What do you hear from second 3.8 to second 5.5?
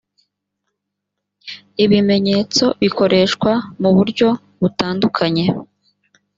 muryo butandukanye.